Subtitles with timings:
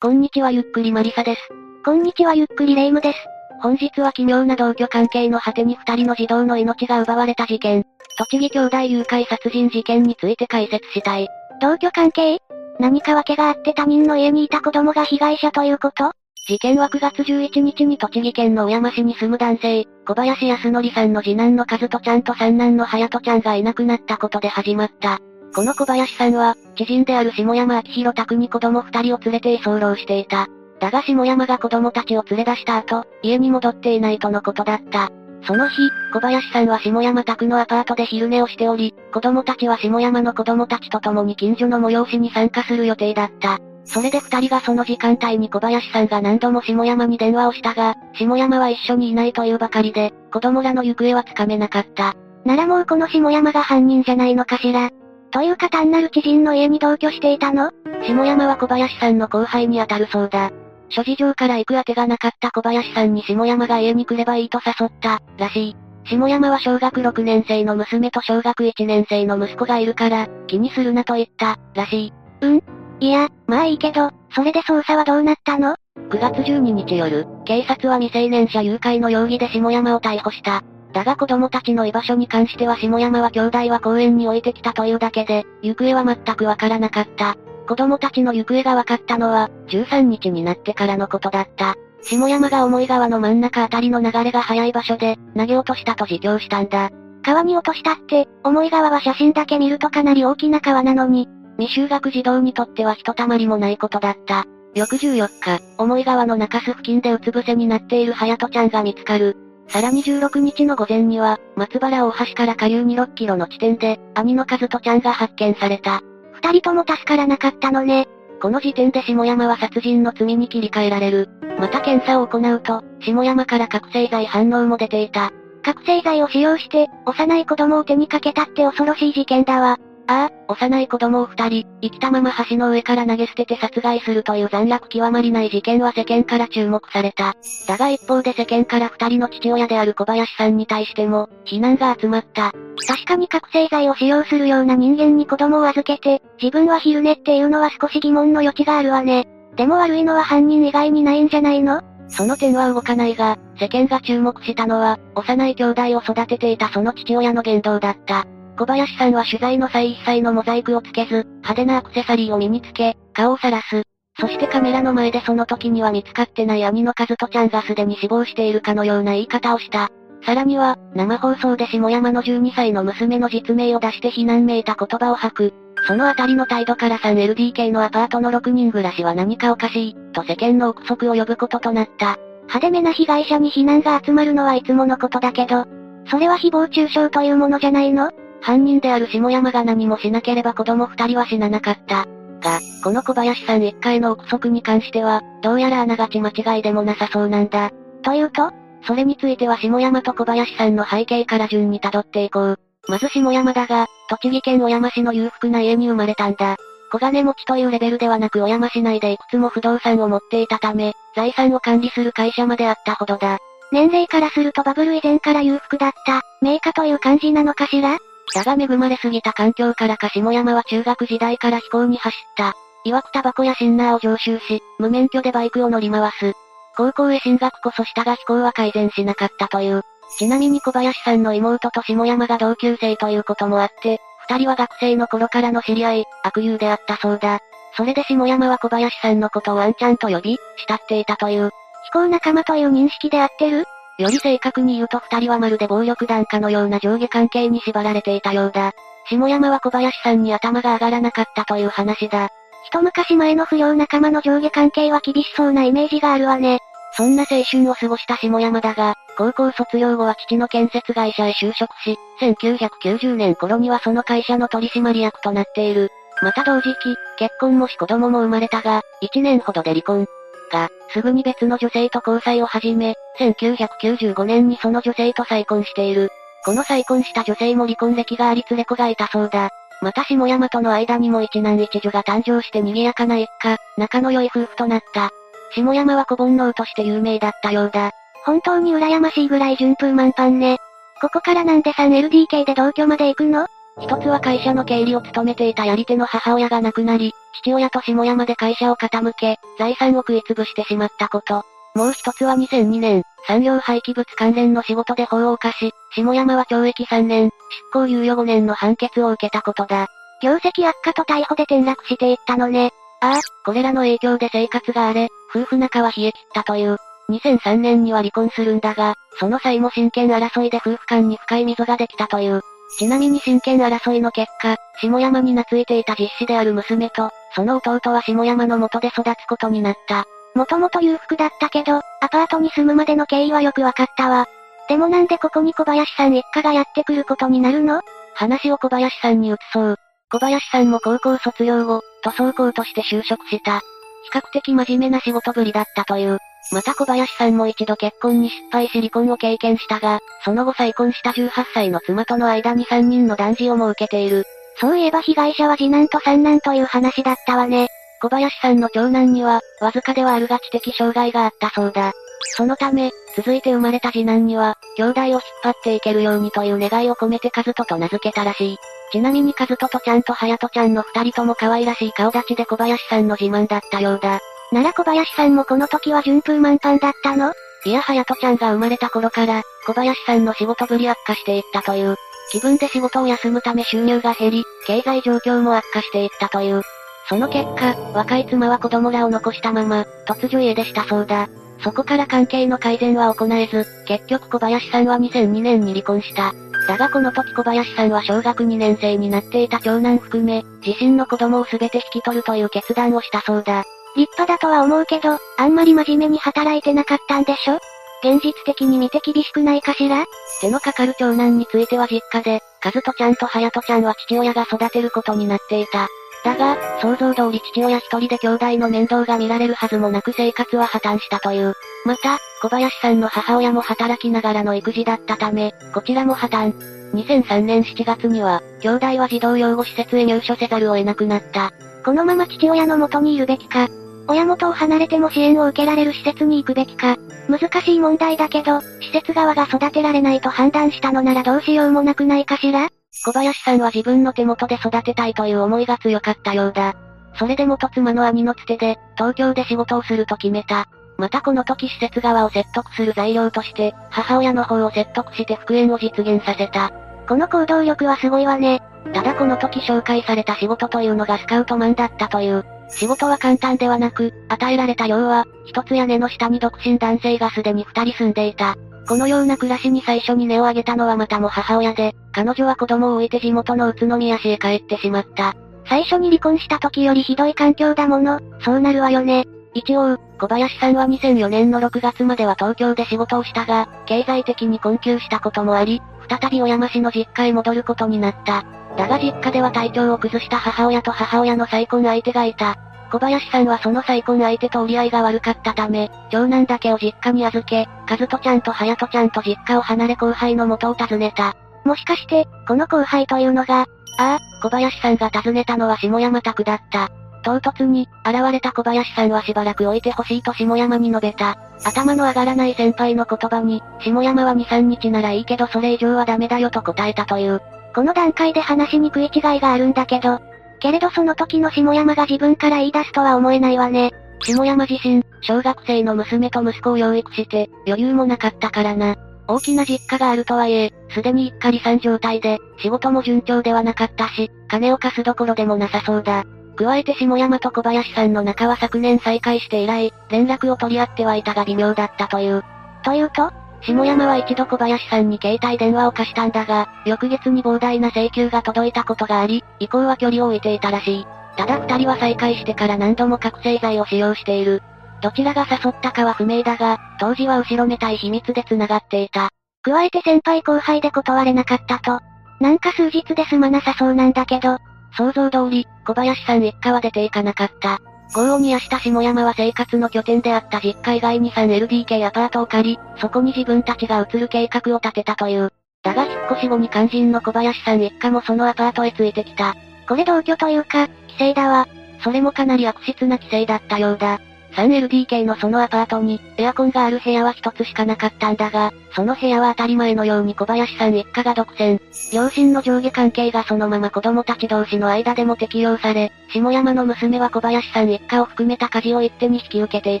[0.00, 1.40] こんにちはゆっくりマリサです。
[1.84, 3.18] こんにちはゆっくりレイムです。
[3.60, 7.84] 本日は奇妙な同居関係の果てに二人の児童の命が奪われた事件、
[8.16, 11.26] 栃木兄弟誘拐殺人事件について解説したい。
[11.60, 12.38] 同居関係？
[12.78, 16.12] 何か訳があって他人の家にいた子供が被害者ということ？
[16.46, 25.18] 事件は9月11日に栃木県の小山市に住む男性、小林康則さんの次男の和人ちゃんと三男の隼人ちゃんがいなくなったことで始まった。
[25.54, 30.46] この小林さんは、知人である下山明宏宅に子供二人を連れて居候していた。
[30.80, 35.10] だが下山が子供たちを連れ出した後、家に戻っていないとのことだった。
[35.42, 35.76] その日、
[36.12, 43.58] 小林さんは下山宅のアパートで昼寝をしており、子供たちは下山の子供たちと共に近所の催しに参加する予定だった。
[43.84, 52.14] それで二人がその時間帯に小林さんが何度も下山に電話をしたが、下山は一緒にいないというばかりで、子供らの行方はつかめなかった。
[52.44, 54.90] ならもうこの下山が犯人じゃないのかしら。
[55.30, 57.70] というか単なる知人の家に同居していたの？
[58.06, 60.50] 下山は小林さんの後輩に当たるそうだ。
[60.88, 65.76] 諸事情から行く当てがなかった小林さんに下山が家に来ればいいと誘った、らしい。
[66.04, 72.12] 下山は小学6年生の娘と小学1年生の息子がいるから、気にするなと言った、らしい。
[72.40, 72.62] うん？
[73.00, 75.76] いや、まあいいけど、それで捜査はどうなったの
[76.10, 80.62] ?9 月12日夜、警察は未成年者誘拐の容疑で下山を逮捕した。
[80.92, 87.36] だが子供たちの居場所に関しては下山は兄弟は公園に置いてきたというだけで、行方は全くわからなかった。
[87.68, 91.74] 子供たちの行方が分かったのは、13日になってからのことだった。
[92.02, 96.90] 下山が重い川の真ん中あたりの流れが速い場所で、投げ落としたと自供したんだ。
[97.22, 101.28] 川に落としたって、重い川は写真だけ見るとかなり大きな川なのに。
[101.58, 104.46] 未就学児童にとってはひとたまりもないことだった。
[104.74, 109.36] 翌14日、重い川の中州付近でうつ伏せになっている隼人ちゃんが見つかる。
[109.68, 116.02] さらに16日の午前には、松原大橋から下流に6キロの地点で、兄の和人ちゃんが発見された。
[116.32, 118.08] 二人とも助からなかったのね。
[118.40, 121.28] この時点で下山は殺人の罪に切り替えられる。
[121.58, 125.32] また検査を行うと、下山から覚醒剤反応も出ていた。
[125.62, 129.78] 覚醒剤を使用して、幼い子供を手にかけたって恐ろしい事件だわ。
[130.10, 137.34] ああ、幼い子供を二人、生きたまま橋の上から投げ捨てて殺害するという残虐極まりない事件は世間から注目された。
[137.66, 142.52] だが一方で世間から二人の父親である小林さんに対しても、非難が集まった。
[142.86, 149.28] 確かに覚醒剤を使用するような人間に子供を預けて、自分は昼寝っていうのは少し疑問の余地があるわね。
[149.56, 151.82] でも悪いのは犯人以外にないんじゃないの？
[152.08, 158.24] その点は動かないが、世間が注目したのは、幼い兄弟を育てていたその父親の言動だった。
[158.58, 163.82] 小林さんは取材の際一切のモザイクをつけず、派手なアクセサリーを身につけ、顔をさらす。
[164.20, 169.90] そしてカメラの前でその時には見つかってない兄の和人ちゃんがすでに死亡しているかのような言い方をした。
[170.26, 175.54] さらには、生放送で下山の12歳の娘の実名を出して非難めいた言葉を吐く。
[175.86, 182.16] そのあたりの態度から 3LDK のアパートの6人暮らしは何かおかしい、と世間の憶測を呼ぶこととなった。
[182.40, 185.64] 派手めな被害者に非難が集まるのはいつものことだけど、
[186.10, 188.10] それは誹謗中傷というものじゃないの？
[188.40, 192.06] 犯人である下山が何もしなければ子供二人は死ななかった。
[192.40, 197.70] が、この小林さん一回の憶測に関しては、どうやらあながち間違いでもなさそうなんだ。
[198.02, 198.50] というと
[198.86, 202.58] それについては下山と小林さんの背景から順に辿っていこう。
[202.86, 206.56] まず下山だが、栃木県小山市の裕福な家に生まれたんだ。
[206.90, 213.38] 小金持ちというレベルではなく小山市内でいくつも不動産を持っていたため、財産を管理する会社まであったほどだ。
[213.72, 217.98] 年齢からするとバブル以前から裕福だった、名家という感じなのかしら？
[218.34, 222.54] だが恵まれすぎた環境からか下山は中学時代から飛行に走った。
[222.86, 226.34] 曰くタバコやシンナーを常習し、無免許でバイクを乗り回す。
[226.76, 229.82] 高校へ進学こそしたが飛行は改善しなかったという。
[230.18, 237.40] ちなみに小林さんの妹と下山が同級生ということもあって、二人は学生の頃からの知り合い、悪友であったそうだ。
[237.76, 241.50] それで下山は小林さんのことをワンちゃんと呼び、慕っていたという。
[241.84, 243.64] 飛行仲間という認識で合ってる？
[243.98, 248.72] より正確に言うと二人はまるで暴力団家のような上下関係に縛られていたようだ。
[249.10, 252.28] 下山は小林さんに頭が上がらなかったという話だ。
[252.64, 256.60] 一昔前の不良仲間の上下関係は厳しそうなイメージがあるわね。
[256.96, 265.90] そんな青春を過ごした下山だが、高校卒業後は父の建設会社へ就職し、1990年頃にはその会社の取締役となっている。
[266.22, 270.06] また同時期、結婚もし子供も生まれたが、1年ほどで離婚。
[270.48, 276.10] が、すぐに別の女性と交際を始め、1995年にその女性と再婚している。
[276.44, 279.50] この再婚した女性も離婚歴があり連れ子がいたそうだ。
[279.80, 285.10] また下山との間にも一男一女が誕生して賑やかな一家、仲の良い夫婦となった。
[285.54, 287.92] 下山は小煩悩として有名だったようだ。
[288.24, 290.58] 本当に羨ましいぐらい順風満帆ね。
[291.00, 293.46] ここからなんで 3LDK で同居まで行くの？
[293.80, 301.44] 一つは会社の経理を務めていたやり手の母親が亡くなり、父親と下山で会社を傾け、財産を食い潰してしまったこと。
[301.74, 307.30] もう一つは2002年、産業廃棄物関連の仕事で法を犯し、下山は懲役3年、
[307.72, 309.86] 執行猶予5年の判決を受けたことだ。
[310.22, 312.72] 業績悪化と逮捕で転落していったのね。
[313.00, 316.78] ああ、これらの影響で生活が荒れ、夫婦仲は冷え切ったという。
[317.10, 322.42] 2003年には離婚するんだが、その際も親権争いで夫婦間に深い溝ができたという。
[322.78, 330.04] ちなみに親権争いの結果、下山に懐いていた実子である娘と、その弟は下山の元で育つことになった。
[330.34, 334.26] もともと裕福だったけど、アパートに住むまでの経緯はよくわかったわ。
[334.68, 337.80] でもなんでここに小林さん一家がやってくることになるの？
[338.14, 339.76] 話を小林さんに移そう。
[340.10, 343.60] 小林さんも高校卒業後、塗装工として就職した。
[343.60, 343.64] 比
[344.12, 346.18] 較的真面目な仕事ぶりだったという。
[346.50, 354.24] また小林さんも一度結婚に失敗し離婚を経験したが、その後再婚した18歳の妻との間に3人の男児をも受けている。
[354.60, 357.68] そういえば被害者は次男と三男という話だったわね。
[358.00, 361.92] 小林さんの長男には、わずかではあるが知的障害があったそうだ。
[362.36, 368.56] そのため、続いて生まれた次男には、兄弟を引っ張っていけるようにという願いを込めてカズトと名付けたらしい。
[368.92, 374.20] ちなみにカズトとちゃんとハヤトちゃんの二人とも可愛らしい顔立ちで小林さんの自慢だったようだ。
[374.52, 377.32] なら小林さんもこの時は順風満帆だったの？
[377.64, 381.96] いや、ハヤトちゃんが生まれた頃から、小林さんの仕事ぶり悪化していったという。
[382.30, 386.62] 気分で仕事を休むため収入が減り、経済状況も悪化していったという。
[387.08, 391.28] その結果、若い妻は子供らを残したまま、突如家出したそうだ。
[391.62, 396.34] そこから関係の改善は行えず、結局小林さんは2002年に離婚した。
[396.68, 403.64] だがこの時小林さんは小学2年生になっていた長男含め、自身の子供を全て引き取るという決断をしたそうだ。
[403.96, 407.58] 立派だとは思うけど、あんまり真面目に働いてなかったんでしょ？
[408.02, 410.04] 現実的に見て厳しくないかしら？
[410.40, 415.88] 手のかかる長男については実家で、カズトちゃんとハヤトちゃんは父親が育てることになっていた。
[416.24, 421.54] だが、想像通り父親一人で兄弟の面倒が見られるはずもなく生活は破綻したという。
[421.84, 426.54] また、小林さんの母親も働きながらの育児だったため、こちらも破綻。
[426.94, 431.52] 2003年7月には、兄弟は児童養護施設へ入所せざるを得なくなった。
[431.84, 433.68] このまま父親の元にいるべきか、
[434.08, 436.96] 親元を離れても支援を受けられる施設に行くべきか、
[437.28, 442.70] 難しい問題だけど、施設側が育てられないと判断したのならどうしようもなくないかしら？
[443.04, 446.74] 小林さんは自分の手元で育てたいという思いが強かったようだ。
[447.18, 450.68] それで元妻の兄のつてで、東京で仕事をすると決めた。
[450.96, 456.72] またこの時施設側を説得する材料として、母親の方を説得して復縁を実現させた。
[457.06, 458.62] この行動力はすごいわね。
[458.94, 462.44] ただこの時紹介された仕事というのがスカウトマンだったという。
[462.70, 468.56] 仕事は簡単ではなく、与えられた量は、一つ屋根の下に独身男性がすでに二人住んでいた。
[468.88, 475.34] このような暮らしに最初に根を上げたのはまたも母親で、彼女は子供を置いて地元の宇都宮市へ帰ってしまった。
[475.68, 479.26] 最初に離婚した時よりひどい環境だもの、そうなるわよね。
[479.54, 488.44] 一応、小林さんは2004年の6月までは東京で仕事をしたが、経済的に困窮したこともあり、再び小山市の実家へ戻ることになった。
[488.76, 492.56] だが実家では体調を崩した母親と母親の再婚相手がいた。
[492.90, 501.36] 小林さんはその再婚相手と折り合いが悪かったため、長男だけを実家に預け、和人ちゃんと隼人ちゃんと実家を離れ後輩の元を訪ねた。
[501.64, 503.66] もしかして、この後輩というのが、あ
[503.98, 506.88] あ、小林さんが訪ねたのは下山宅だった。
[507.24, 511.36] 唐突に、現れた小林さんはしばらく置いてほしいと下山に述べた。
[511.64, 517.42] 頭の上がらない先輩の言葉に、下山は2、3日ならいいけどそれ以上はダメだよと答えたという。
[517.78, 520.18] この段階で話に食い違いがあるんだけど、
[520.58, 523.92] けれどその時の下山が自分から言い出すとは思えないわね。
[524.18, 528.96] 下山自身、小学生の娘と息子を養育して、余裕もなかったからな。
[529.28, 536.24] 大きな実家があるとはいえ、すでに一家離散状態で、仕事も順調ではなかったし、金を貸すどころでもなさそうだ。
[536.56, 542.42] 加えて下山と小林さんの仲は昨年再開して以来、連絡を取り合ってはいたが微妙だったという。
[542.82, 543.30] というと
[543.60, 551.06] 下山は一度小林さんに携帯電話を貸したんだが、翌月に膨大な請求が届いたことがあり、以降は距離を置いていたらしい。
[551.36, 554.62] ただ二人は再会してから何度も覚醒剤を使用している。
[555.00, 559.30] どちらが誘ったかは不明だが、当時は後ろめたい秘密で繋がっていた。
[559.62, 562.00] 加えて先輩後輩で断れなかったと。
[562.40, 564.58] なんか数日で済まなさそうなんだけど。
[564.96, 567.80] 想像通り、小林さん一家は出ていかなかった。
[568.14, 575.52] 豪雨にやした下山は生活の拠点であった実家以外に 3LDK アパートを借り、そこに自分たちが移る計画を立てたという。
[575.82, 579.54] だが引っ越し後に肝心の小林さん一家もそのアパートへついてきた。
[579.86, 581.68] これ同居というか、規制だわ。
[582.02, 584.20] それもかなり悪質な規制だったようだ。
[584.52, 591.80] 3LDK のそのアパートに、エアコンがある部屋は一つしかなかったんだが、その部屋は当たり前のように小林さん一家が独占。
[592.12, 600.00] 両親の上下関係がそのまま子供たち同士の間でも適用され、下山の娘は小林さん一家を含めた家事を一手に引き受けてい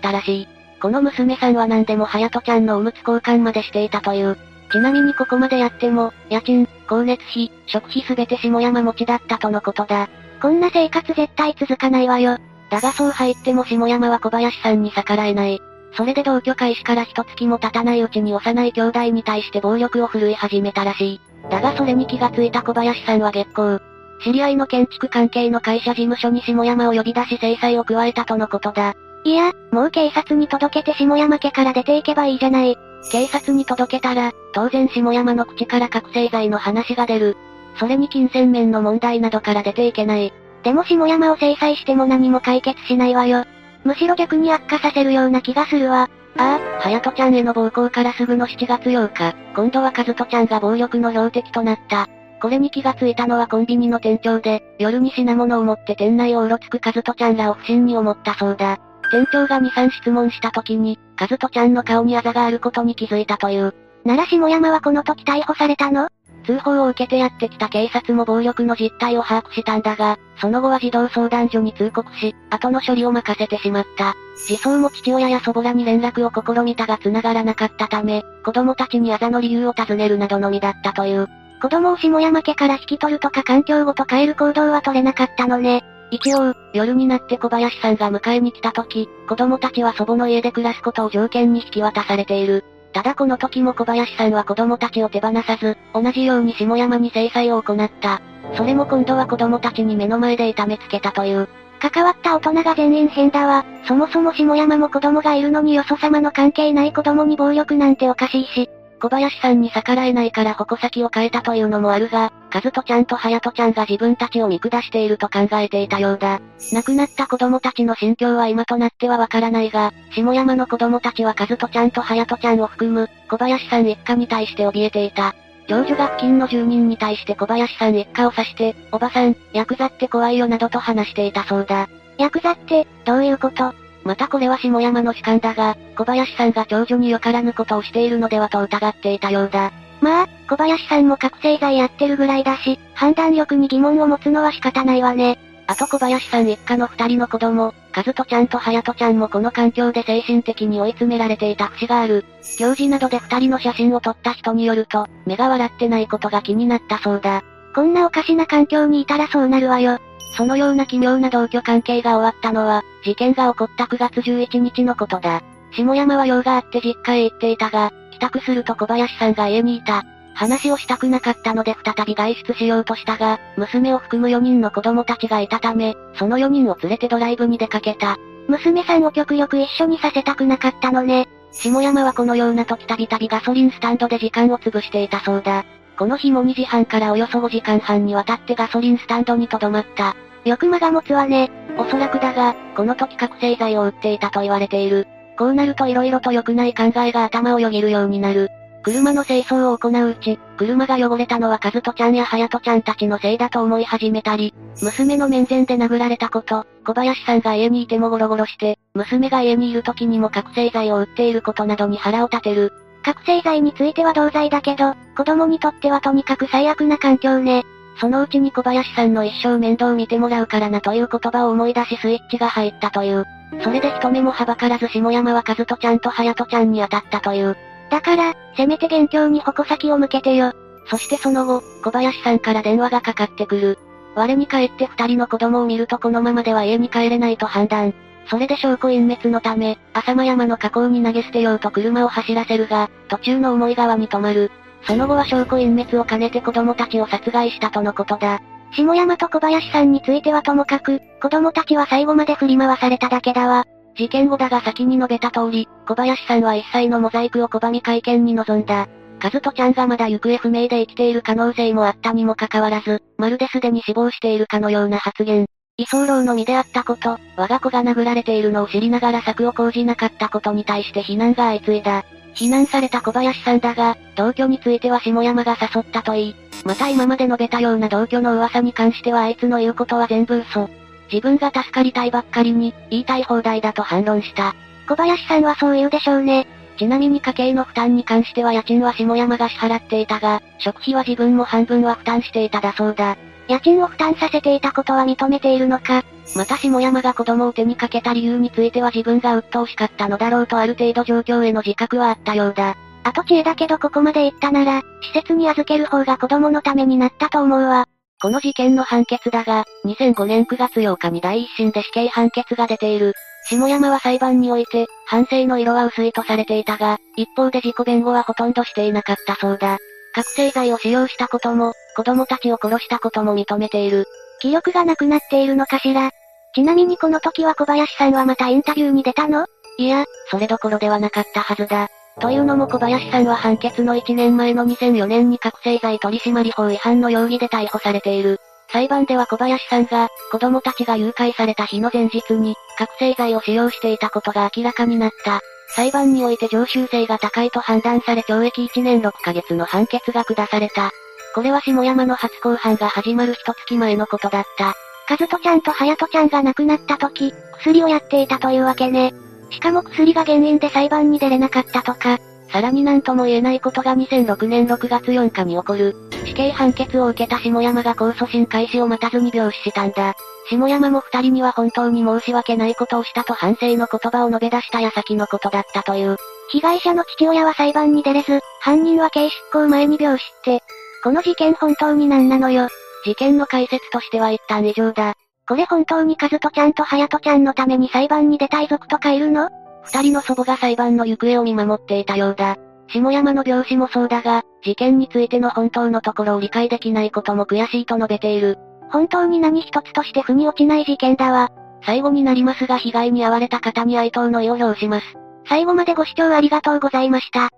[0.00, 0.48] たらしい。
[0.80, 4.36] この娘さんは何でも隼人ちゃんのおむつ交換までしていたという。
[4.70, 10.08] ちなみにここまでやっても、家賃、光熱費、食費すべて下山持ちだったとのことだ。
[10.40, 12.38] こんな生活絶対続かないわよ。
[12.70, 15.60] だがそう入っても下山は小林さんに逆らえない。
[15.92, 21.20] それで同居開始から一月も経たないうちに幼い兄弟に対して暴力を振るい始めたらしい。
[21.50, 23.78] だがそれに気がついた小林さんは月光。
[24.22, 28.94] 知り合いの建築関係の会社事務所に下山を呼び出し制裁を加えたとのことだ。
[29.24, 32.76] いや、もう警察に届けて下山家から出ていけばいいじゃない。
[33.10, 37.36] 警察に届けたら、当然下山の口から覚醒剤の話が出る。
[37.78, 40.32] それに金銭面の問題などから出ていけない。
[40.62, 43.44] でも下山を制裁しても何も解決しないわよ。
[43.84, 46.10] むしろ逆に悪化させるような気がするわ。
[46.36, 52.08] ああ、隼人ちゃんへの暴行からすぐの7月8日、今度は和人ちゃんが暴力の標的となった。
[52.40, 58.78] これに気がついたのはコンビニの店長で、夜に品物を持って店内をうろつく和人ちゃんらを不審に思ったそうだ。
[59.10, 63.74] 店長が2、3質問した時に、和人ちゃんの顔にあざがあることに気づいたという。
[64.04, 66.08] なら下山はこの時逮捕されたの？
[66.48, 74.14] 通報を受けてやってきた警察も暴力の実態を把握したんだが、その後は児童相談所に通告し、後の処理を任せてしまった。
[74.46, 81.28] 児相も父親や祖母らに連絡を試みたが繋がらなかったため、子供たちにあざの理由を尋ねるなどのみだったという。
[81.60, 85.84] 子供を下山家から引き取るとか環境ごと変える行動は取れなかったのね。
[86.10, 92.64] 一応、夜になって小林さんが迎えに来た時、子供たちは祖母の家で暮らすことを条件に引き渡されている。
[92.92, 98.20] ただこの時も小林さんは子供たちを手放さず、同じように下山に制裁を行った。
[98.56, 101.48] それも今度は子供たちに目の前で痛めつけたという。
[101.80, 103.64] 関わった大人が全員変だわ。
[103.86, 108.70] そもそも下山も子供がいるのによそ様の関係ない子供に暴力なんておかしいし。
[109.00, 116.40] 小林さんに逆らえないから矛先を変えたというのもあるが、和人ちゃんと隼人ちゃんが自分たちを見下していると考えていたようだ。
[116.72, 125.34] 亡くなった子供たちの心境は今となってはわからないが、下山の子供たちは和人ちゃんと隼人ちゃんを含む、小林さん一家に対して怯えていた。
[125.68, 131.88] 長女が付近の住人に対して小林さん一家を指して、おばさん、ヤクザって怖いよなどと話していたそうだ。
[132.16, 133.74] ヤクザって、どういうこと？
[134.04, 139.72] またこれは下山の主観だが、小林さんが長女によからぬことをしているのではと疑っていたようだ。
[140.00, 145.38] まあ、小林さんも覚醒剤やってるぐらいだし、判断力に疑問を持つのは仕方ないわね。
[145.66, 152.24] あと小林さん一家の二人の子供、和人ちゃんと隼人ちゃんもこの環境で精神的に追い詰められていた節がある。
[152.58, 157.42] 行事などで二人の写真を撮った人によると、目が笑ってないことが気になったそうだ。
[157.74, 159.98] こんなおかしな環境にいたらそうなるわよ。
[160.32, 165.42] そのような奇妙な同居関係が終わったのは、事件が起こった9月11日のことだ。
[165.72, 170.04] 下山は用があって実家へ行っていたが、帰宅すると小林さんが家にいた。
[170.34, 178.16] 話をしたくなかったので再び外出しようとしたが、娘を含む4人の子供たちがいたため、その4人を連れてドライブに出かけた。
[178.46, 181.28] 娘さんを極力一緒にさせたくなかったのね。
[181.50, 185.64] 下山はこのような時たびたびガソリンスタンドで時間を潰していたそうだ。
[185.98, 190.14] この日も2時半からおよそ5時間半にわたってガソリンスタンドに留まった。
[190.44, 191.50] よく間が持つわね。
[191.76, 195.08] おそらくだが、この時覚醒剤を売っていたと言われている。
[195.36, 198.48] こうなると色々と良くない考えが頭をよぎるようになる。
[198.84, 212.72] 車の清掃を行ううち、車が汚れたのは和人ちゃんや隼人ちゃんたちのせいだと思い始めたり、娘の面前で殴られたこと、小林さんが家にいてもゴロゴロして、娘が家にいる時にも覚醒剤を売っていることなどに腹を立てる。
[213.08, 217.64] 覚醒剤については同罪だけど、子供にとってはとにかく最悪な環境ね。
[217.98, 223.24] そのうちに小林さんの一生面倒見てもらうからなという言葉を思い出しスイッチが入ったという。
[223.62, 227.56] それで一目もはばからず下山は和人ちゃんと隼人ちゃんに当たったという。
[227.90, 230.52] だから、せめて元凶に矛先を向けてよ。
[230.90, 233.78] そしてその後、小林さんから電話がかかってくる。
[234.16, 237.94] 我に帰って二人の子供を見るとこのままでは家に帰れないと判断。
[238.28, 244.50] それで証拠隠滅のため、浅間山の河口に投げ捨てようと車を走らせるが、途中の重い川に止まる。
[244.82, 248.40] その後は証拠隠滅を兼ねて子供たちを殺害したとのことだ。
[248.72, 253.64] 下山と小林さんについてはともかく、子供たちは最後まで振り回されただけだわ。
[253.96, 258.88] 事件後だが先に述べた通り、小林さんは一切のモザイクを拒み会見に臨んだ。
[259.18, 265.46] カズトちゃんがまだ行方不明で生きている可能性もあったにもかかわらず、まるですでに死亡しているかのような発言。
[265.78, 272.04] 居候の身であったこと、我が子が殴られているのを知りながら策を講じなかったことに対して非難が相次いだ。
[272.34, 280.68] 非難された小林さんだが、同居については下山が誘ったといい、また今まで述べたような同居の噂に関してはあいつの言うことは全部嘘。
[281.12, 284.56] 自分が助かりたいばっかりに、言いたい放題だと反論した。
[284.88, 286.48] 小林さんはそう言うでしょうね。
[286.76, 293.16] ちなみに家計の負担に関しては家賃は下山が支払っていたが、食費は自分も半分は負担していただそうだ。
[293.48, 296.04] 家賃を負担させていたことは認めているのか。
[296.36, 302.76] また下山が子供を手にかけた理由については自分が鬱陶しかったのだろうとある程度状況への自覚はあったようだ。
[303.04, 307.86] 後知恵だけどここまで行ったなら、施設に預ける方が子供のためになったと思うわ。
[308.20, 313.14] この事件の判決だが、2005年9月8日に第一審で死刑判決が出ている。
[313.48, 319.78] 下山は裁判において、反省の色は薄いとされていたが、一方で自己弁護はほとんどしていなかったそうだ。
[320.18, 324.06] 覚醒剤を使用したことも、子供たちを殺したことも認めている。
[324.40, 326.10] 気力がなくなっているのかしら？
[326.56, 329.46] ちなみにこの時は小林さんはまたインタビューに出たの？
[329.78, 331.86] いや、それどころではなかったはずだ。
[332.20, 338.40] というのも小林さんは判決の1年前の2004年に覚醒剤取締法違反の容疑で逮捕されている。
[338.72, 345.40] 裁判では小林さんが、子供たちが誘拐された日の前日に、覚醒剤を使用していたことが明らかになった。
[345.74, 350.90] 裁判において常習性が高いと判断され懲役1年6ヶ月の判決が下された。
[351.34, 354.74] これは下山の初公判が始まる一月前のことだった。
[355.06, 359.14] カズトちゃんとハヤトちゃんが亡くなった時、薬をやっていたというわけね。
[359.50, 362.18] しかも薬が原因で裁判に出れなかったとか。
[362.50, 365.96] さらになんとも言えないことが2006年6月4日に起こる。
[366.24, 370.14] 死刑判決を受けた下山が控訴審開始を待たずに病死したんだ。
[370.50, 376.16] 下山も二人には本当に申し訳ないことをしたと反省の言葉を述べ出した矢先のことだったという。
[376.50, 380.62] 被害者の父親は裁判に出れず、犯人は刑執行前に病死って。
[381.04, 382.68] この事件本当に何なのよ。
[383.04, 385.14] 事件の解説としては一旦異常だ。
[385.46, 389.50] これ本当にカズトちゃんとハヤトちゃんのために裁判に出た遺族とかいるの？
[389.84, 392.56] 二人の祖母が裁判の行方を見守っていたようだ。
[392.88, 398.58] 下山の病死もそうだが、事件についての本当のところを理解できないことも悔しいと述べている。
[398.90, 401.50] 本当に何一つとして腑に落ちない事件だわ。
[401.84, 405.06] 最後になりますが被害に遭われた方に哀悼の意を表します。
[405.48, 407.50] 最後までご視聴ありがとうございました。